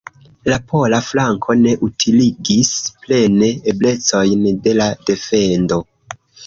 La 0.51 0.55
pola 0.71 1.01
flanko 1.09 1.57
ne 1.59 1.75
utiligis 1.89 2.73
plene 3.05 3.53
eblecojn 3.75 4.51
de 4.67 4.79
la 4.83 4.93
defendo. 5.13 5.85